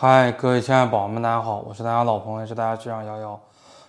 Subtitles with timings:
[0.00, 3.40] 嗨，各位亲爱的宝宝们，大家好，我是大家老朋友，也是大家学长瑶瑶。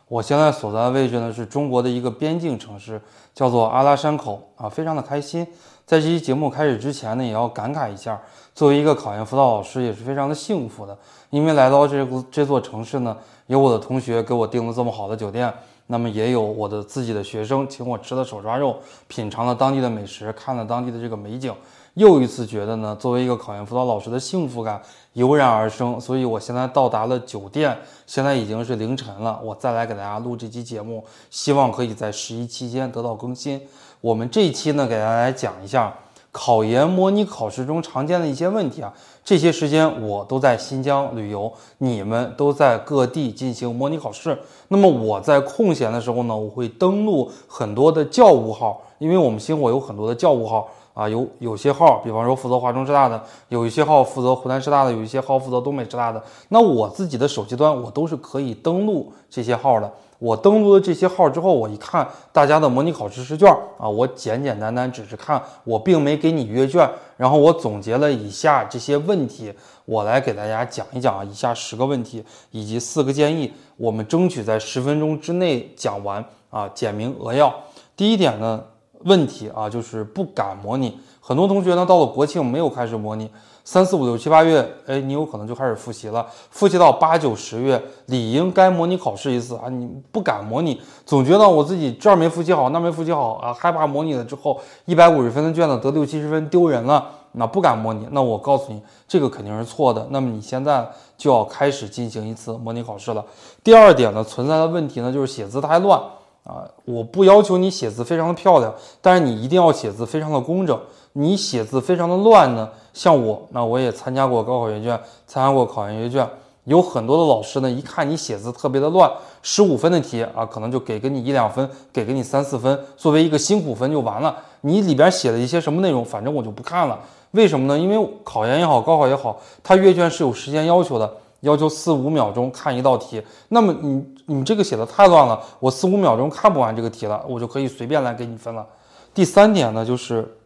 [0.08, 3.00] 我现在所在的位置呢，是中国的一个边境城市，
[3.32, 5.46] 叫做阿拉山口啊，非常的开心。
[5.86, 8.20] 在这期节目开始之前呢，也要感慨一下，
[8.56, 10.98] 作为一个考研辅导老师，也是非常的幸福的，
[11.30, 13.16] 因为来到这个这座城市呢，
[13.46, 15.54] 有我的同学给我订了这么好的酒店，
[15.86, 18.76] 那么也有我的自己的学生请我吃了手抓肉，
[19.08, 21.54] 品尝了当地的美食，看了当地的这个美景。
[22.00, 24.82] 又一次觉得呢，作为一个考研辅导老师的幸福感
[25.16, 27.78] 油然而生，所以我现在到达了酒店，
[28.08, 29.38] 现在已经是凌晨了。
[29.44, 33.62] 我再来给大家录这期节目，希望可以在十一期间得到更新。
[34.00, 35.94] 我们这一期呢，给大家来讲一下
[36.32, 38.94] 考研模拟考试中常见的一些问题啊。
[39.26, 44.40] 这些时间我都在新疆旅游，你们都在各地进行模拟考试。
[44.70, 50.70] 那么我在空闲的时候呢，我会登录很多的教务号，因为我们星火有很多的教务号。
[51.00, 56.22] 啊，有有些号，比方说负责华中师大的，有一些号负责湖南师大的，有一些号负责东北师大的。
[56.50, 59.90] 那我自己的手机端，我都是可以登录这些号的。
[60.18, 66.90] 我登录了这些号之后，我一看大家的模拟考试试卷啊，我简简单单只是看，我并没给你阅卷。
[67.16, 69.54] 然后我总结了以下这些问题，
[69.86, 77.56] 我来给大家讲一讲啊，以下十个问题以及四个建议，我们争取在十分钟之内讲完啊，简明扼要。
[77.96, 78.62] 第一点呢。
[79.06, 81.00] 问题啊，就是不敢模拟。
[81.22, 83.30] 很多同学呢，到了国庆没有开始模拟，
[83.64, 86.26] 三四五六七八月，哎，你有可能就开始复习了。
[86.50, 98.08] 复习到八九十月，理应该模拟考试一次啊，你不敢模拟，总觉得我自己这儿没复习好，那没复习好啊，害怕模拟了之后一百五十分的卷子得六七十分丢人了，那不敢模拟。
[98.10, 100.08] 那我告诉你，这个肯定是错的。
[100.10, 103.24] 那么你现在就要开始进行一次模拟考试了。
[103.64, 106.02] 第二点呢，存在的问题呢，就是写字太乱。
[106.44, 110.80] 啊，我不要求你写字非常的漂亮，但是你一定要写字非常的工整。
[111.14, 116.28] 你写字非常的乱呢，像我，那我也参加过高考阅卷，参加过考研阅卷，
[116.66, 124.36] 有很多的老师呢，一看你写字特别的乱，十五分的题啊，可能就给给你一两分，给给你三四分，作为一个辛苦分就完了。
[124.62, 126.98] 你里边写了一些什么内容，反正我就不看了。
[127.32, 127.78] 为什么呢？
[127.78, 131.12] 因为考研也好，高考也好，它阅卷是有时间要求的。
[131.42, 138.68] 要求四五秒钟看一道题，那么你你这个写的太乱了，我四五秒钟看不完这个题了，我就可以随便来给你分了。
[139.14, 140.38] 第三点呢，就是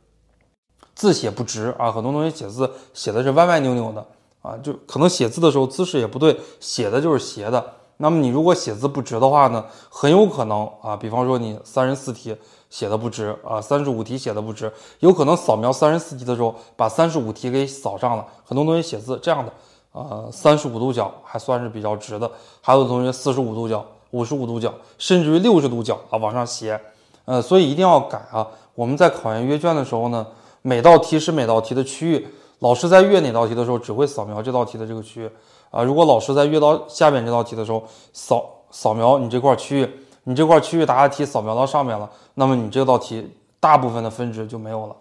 [0.96, 4.06] 字写不直啊，很多同学写字写的是歪歪扭扭的
[4.42, 7.66] 啊，就可能写字的时候姿势也不对，写的就是斜的。
[7.98, 12.36] 那么你如果写字不直的话呢，很有可能啊，比方说你三十四题
[12.70, 18.26] 写的不直啊，三十五题写的不直，有可能扫描三十四题的时候把三十五题给扫上了。
[18.44, 19.52] 很多同学写字这样的。
[19.94, 22.30] 呃，三十五度角还算是比较直的，
[22.62, 26.80] 还有同学四十五度角、五十五度角，甚至于六十度角啊往上斜，
[27.26, 28.48] 呃，所以一定要改啊。
[28.74, 30.26] 我们在考研阅卷的时候呢，
[30.64, 32.28] 每道题是每道题的区域，
[32.58, 35.30] 老师在阅哪道题的时候，只会扫描这道题的这个区域
[35.70, 35.84] 啊。
[35.84, 37.84] 如果老师在阅到下面这道题的时候，
[38.14, 39.90] 扫扫描你这块区域，
[40.24, 44.96] 你这块区域答的题扫描到上面了，那么你这道题大部分的分值就没有了。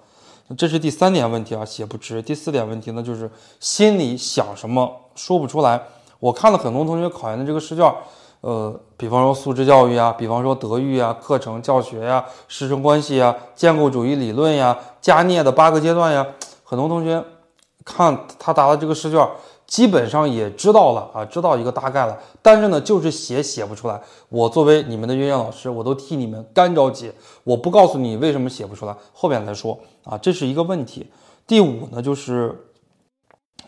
[0.56, 2.20] 这是第三点问题啊，写不直。
[2.20, 3.30] 第四点问题呢，就是
[3.60, 5.80] 心里想什么说不出来。
[6.18, 7.92] 我看了很多同学考研的这个试卷，
[8.40, 16.26] 呃，比方说素质教育啊，比方说德育啊，课程教学呀，师生关系啊，建构主义理论呀，加涅的八个阶段呀，
[16.64, 17.22] 很多同学
[17.84, 19.28] 看他答的这个试卷。
[19.72, 23.98] 基本上也知道了啊，知道一个大概了，但是呢，就是写写不出来。
[24.28, 27.10] 我作为你们的阅卷老师，我都替你们干着急。
[27.42, 31.10] 我不告诉你为什么写不出来，后边再说啊，这是一个问题。
[31.46, 32.54] 第五呢，就是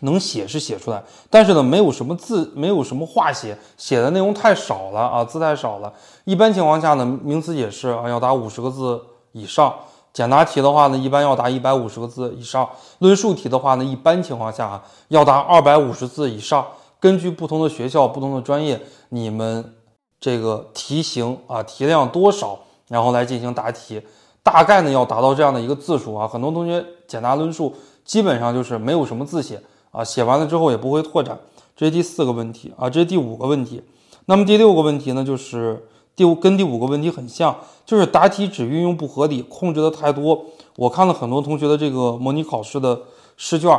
[0.01, 5.91] 能写是写出来，但是呢，没有什么字，没有什么话写，写的内容太少了啊，字太少了。
[6.25, 9.01] 一般情况下呢，名词解释啊要答五十个字
[9.31, 9.73] 以上。
[10.15, 12.65] 简答题的话呢，一般要答一百五十个字以上；
[12.99, 16.65] 论述题的话呢，一般情况下啊要答二百五十字以上。
[17.01, 19.75] 根据不同的学校、不同的专业，你们
[20.17, 24.01] 这个题型啊题量多少，然后来进行答题，
[24.41, 26.25] 大概呢要达到这样的一个字数啊。
[26.25, 29.61] 很多同学简答论述基本上就是没有什么字写
[29.91, 31.37] 啊，写完了之后也不会拓展。
[31.75, 33.83] 这是第四个问题啊，这是第五个问题。
[34.27, 35.85] 那么第六个问题呢，就是。
[36.15, 40.45] 第五跟第五个问题很像，就是答题纸运用不合理，控制的太多。
[40.77, 42.99] 我看了很多同学的这个模拟考试的
[43.35, 43.69] 试卷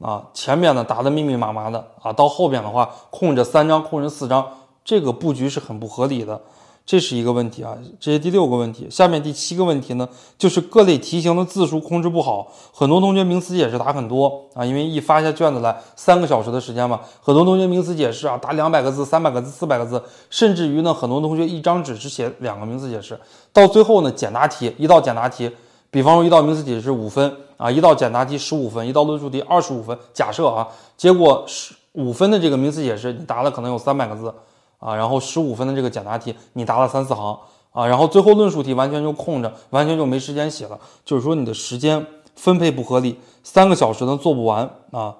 [0.00, 4.46] 啊，前面呢答的密密麻麻的啊，到后边的话空着三张，空着四张，
[4.84, 6.40] 这个布局是很不合理的。
[6.88, 8.88] 这是一个问题啊，这是第六个问题。
[8.90, 10.08] 下面第七个问题呢，
[10.38, 12.50] 就是各类题型的字数控制不好。
[12.72, 23.20] 很多同学名词解释答很多啊，因为一发下卷子来，三个小时的时间嘛，很多同学名词解释啊答两百个字、三百个字、四百个字，甚至于呢，很多同学一张纸只写两个名词解释。
[23.52, 25.54] 到最后呢，简答题一道简答题，
[25.90, 29.94] 比方说一道名词解释五分啊，一道简答题十五分，一道论述题二十五分。
[30.14, 34.32] 假设啊，结果是五分的这个名词解释，你答了可能有三百个字
[34.78, 37.38] 啊，然后十五分的这个简答题，你答了三四行
[37.72, 45.14] 啊，然后最后论述题完全就空着，完全就没时间写了，就是说你的时间分配不合理，三个小时呢做不完啊。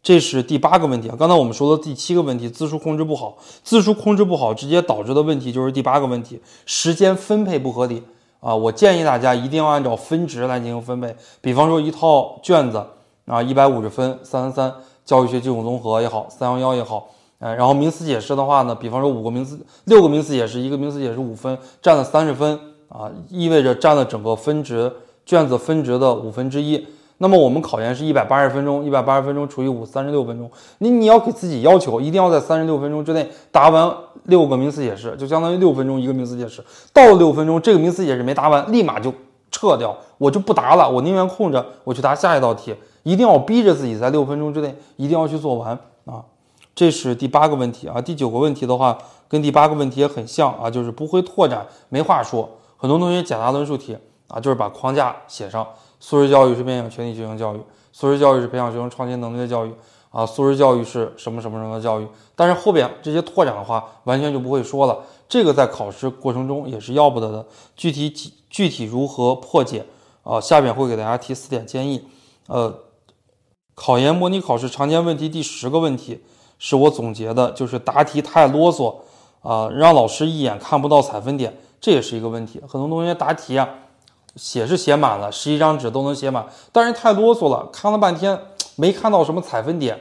[0.00, 8.02] 这是第八个问题啊，刚才我们说的第七个问题，字数控制不好，字数控制不好，直接导致的问题就是第八个问题，时间分配不合理
[8.40, 8.54] 啊。
[8.54, 12.82] 我建议大家一定要按照分值来进行分配，比方说一套卷子
[13.26, 17.08] 啊，一百五十分，三三三，教育学基础综合也好，三幺幺也好，
[17.38, 22.58] 哎，然后名词解释的话呢，比方说五个名词，六个名词解释，一个名词解释五分，占了三十分
[22.88, 24.92] 啊，意味着占了整个分值
[25.24, 26.84] 卷子分值的五分之一。
[27.18, 30.50] 那么我们考研是一百八十分钟，一百八十分钟除以五，三十六分钟。
[30.78, 33.92] 你你要给自己要求，一定要在三十六分钟之内答完
[34.24, 36.62] 六个名词解释，就相当于六分钟一个名词解释。
[36.92, 39.12] 到了六分钟，这个名词解释没答完，立马就
[39.50, 42.74] 撤掉，我就不答了，我宁愿空着，我去答下一道题。
[43.04, 45.78] 一定要逼着自己在六分钟之内一定要去做完！
[46.78, 48.00] 这是第八个问题啊。
[48.00, 48.96] 第九个问题的话，
[49.26, 52.48] 跟第八个问题也很像啊，就是不会拓展，没话说。
[52.76, 53.98] 很多同学简答论述题
[54.28, 55.66] 啊，就是把框架写上。
[55.98, 57.60] 素质教育是面向全体学生教育，
[57.90, 59.74] 素质教育是培养学生创新能力的教育
[60.10, 62.06] 啊，素质教育是什么什么什么的教育？
[62.36, 65.00] 但是后边这些拓展的话，完全就不会说了。
[65.28, 67.44] 这个在考试过程中也是要不得的。
[67.74, 69.84] 具体具具体如何破解
[70.22, 70.40] 啊？
[70.40, 72.06] 下面会给大家提四点建议。
[72.46, 72.72] 呃，
[73.74, 76.22] 考研模拟考试常见问题第十个问题
[76.58, 78.94] 是我总结的，就是答题太啰嗦
[79.42, 82.60] 啊，让老师一眼看不到采分点，这也是一个问题。
[82.68, 83.68] 很多同学答题啊。
[84.36, 88.38] 写是写满了，十一张纸都能写满，但是太啰嗦了，看了半天
[88.76, 89.98] 没看到什么采分点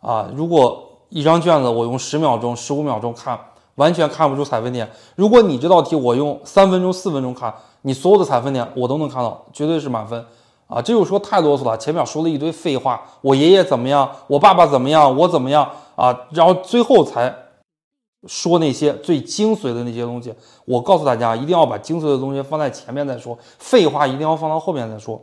[0.00, 0.30] 啊！
[0.36, 3.36] 如果一张卷子我用十秒钟、十五秒钟看，
[3.74, 4.88] 完全看不出采分点。
[5.16, 10.24] 如果你这道题我用三分钟、四分钟看，你所有的采分点我都能看到，绝对是满分
[10.66, 10.82] 啊！
[10.82, 17.34] 这就说太啰嗦了，前面说了一堆废话，我爷爷怎么样，我爸爸怎么样，我怎么样啊，然后最后才。
[18.26, 20.34] 说那些最精髓的那些东西，
[20.64, 25.22] 我告诉大家，一定要把精髓的东西放在前面再说，废话一定要放到后面再说。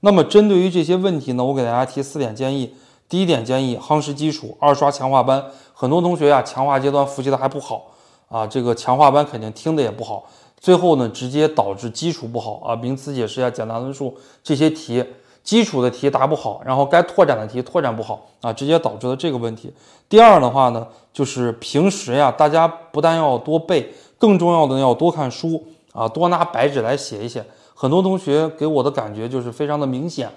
[0.00, 2.74] 那么针对于这些问题呢，我给大家提四点建议。
[3.08, 5.42] 第一点建议，夯实基础，二刷强化班。
[5.72, 7.86] 很多同学呀，强化阶段复习的还不好
[8.28, 10.24] 啊，这个强化班肯定听的也不好，
[10.62, 15.04] 最后呢，直接导致基础不好啊，名词解释呀、简答论述这些题。
[15.42, 19.72] 基础的题答不好，然后该拓展的题拓展不好啊，直接导致了这个问题。
[20.08, 25.60] 第二的话呢，就是平时呀，大家不但要多背，更重要的要多看书
[25.92, 27.44] 啊，多拿白纸来写一写。
[27.74, 30.30] 很多同学给我的感觉就是非常的明显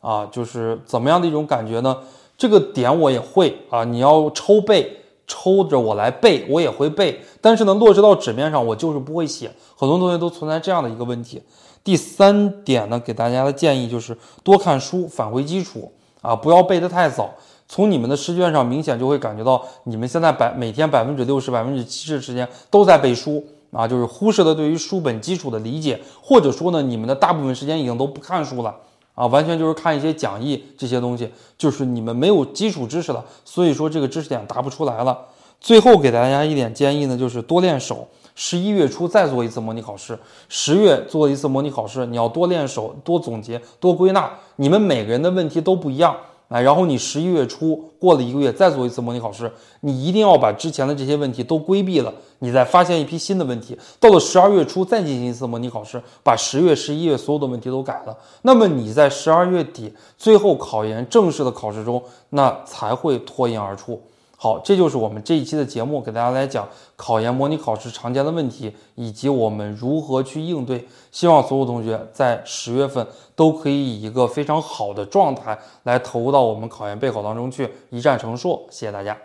[0.00, 1.98] 啊，就是怎么样的一种感觉呢？
[2.38, 4.96] 这个点我也会啊，你要抽背，
[5.26, 9.50] 抽着我来背，我也会背，但是呢，落实到纸面上，我就是不会写。
[9.76, 11.42] 很多同学都存在这样的一个问题。
[11.84, 15.90] 第三点呢，给大家的建议就是多看书，返回基础
[16.20, 17.30] 啊，不要背得太早。
[17.68, 23.42] 从你们的试卷上明显就会感觉到，你们现在百每天百分之六十、百分之七十时间都在背书
[23.72, 28.76] 啊，就是忽视了对于书本基础的理解，或者说呢，你们的大部分时间已经都不看书了
[29.22, 35.16] 啊，完全就是看一些讲义这些东西，就是你们没有基础知识了，所以说这个知识点答不出来了。
[35.60, 38.08] 最后给大家一点建议呢，就是多练手。
[38.34, 44.28] 十一月初再做一次模拟考试，十月做一次模拟考试，你要多练手，多总结，多归纳。
[44.56, 46.16] 你们每个人的问题都不一样，
[46.52, 49.50] 哎，然后你十一月初过了一个月再做一次模拟考试，
[49.80, 53.78] 你一定要把之前的这些问题都规避了，你再发现一批新的问题。
[53.98, 63.98] 到了十二月初再进行一次模拟考试，把十月、十一月所有的问题都改了，那么你在十二月底最后考研正式的考试中，那才会脱颖而出。
[64.42, 70.84] 好，这就是我们这一期的节目，给大家来讲考研模拟考试常见的问题，以及我们如何去应对。
[71.12, 73.06] 希望所有同学在十月份
[73.36, 78.60] 都可以以一个非常好的状态来投入到我们考研备考当中去，一战成硕。
[78.68, 79.16] 谢谢大家。